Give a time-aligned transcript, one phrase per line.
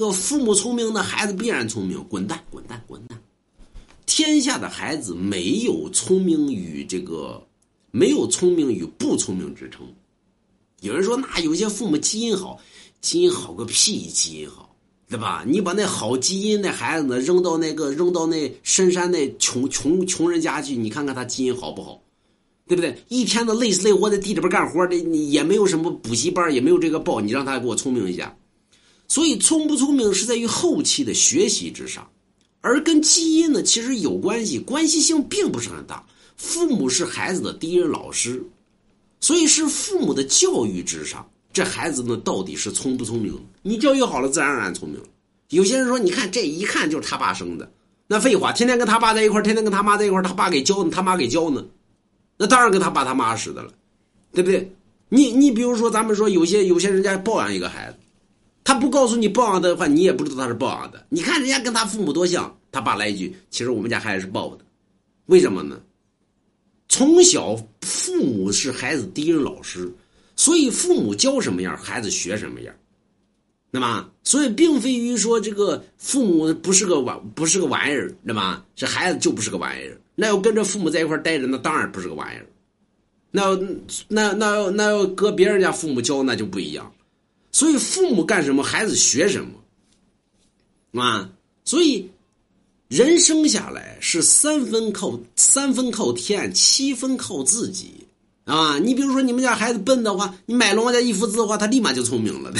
[0.00, 2.02] 个父母聪明，的孩子必然聪明。
[2.08, 3.20] 滚蛋，滚蛋，滚蛋！
[4.06, 7.40] 天下的孩子没有聪明与这个，
[7.92, 9.86] 没有聪明与不聪明之称。
[10.80, 12.58] 有人说，那有些父母基因好，
[13.00, 14.74] 基因好个屁，基因好，
[15.08, 15.44] 对吧？
[15.46, 22.00] 你把那好基因那孩子呢扔到那个扔到那深山那穷穷穷人家去，你看看他基因好不好？
[22.66, 22.96] 对不对？
[23.08, 28.34] 一天的累死累活在地里边干活的，也没有什么补习班，也没有这个报，你让他给我聪明一下。
[29.10, 32.08] 所以，聪不聪明是在于后期的学习之上，
[32.60, 36.06] 而跟基因呢其实有关系，关系性并不是很大。
[36.36, 38.40] 父母是孩子的第一任老师，
[39.18, 43.36] 所以是父母的教育之上，这孩子呢到底是聪不聪明？
[43.62, 45.00] 你教育好了，自然而然聪明。
[45.48, 47.68] 有些人说，你看这一看就是他爸生的，
[48.06, 51.66] 那废话，天天跟他爸在一块天天跟他妈在一块他爸给教呢，他妈给教呢，
[52.38, 53.72] 那当然跟他爸他妈似的了，
[54.32, 54.72] 对不对？
[55.08, 57.96] 你你比如说，咱们说有些有些人家抱养一个孩子。
[58.80, 61.06] 不告诉你抱养的话，你也不知道他是抱养的。
[61.10, 64.64] 你看人家跟他父母多像，他爸来一句：“其实我们家孩子是抱的。”
[65.26, 65.78] 为什么呢？
[66.88, 69.88] 从小父母是孩子第一任老师，
[70.34, 72.74] 所以父母教什么样，孩子学什么样。
[73.70, 78.64] 那么，所以并非于说这个父母不是个玩不是个玩意儿，对吧？
[78.74, 79.96] 这孩子就不是个玩意儿。
[80.16, 82.46] 那要跟着父母在一块待着，那当然不是个玩意儿。
[83.30, 83.56] 那
[84.08, 86.92] 那那要那要搁别人家父母教，那就不一样。
[87.60, 91.30] 所以父母干什么，孩子学什么，啊？
[91.62, 92.08] 所以
[92.88, 98.06] 人生下来是三分靠三分靠天，七分靠自己
[98.46, 98.78] 啊！
[98.78, 102.50] 你比如说，你们家孩子笨的话，你买龙王家一幅字的话，他立马就聪明了。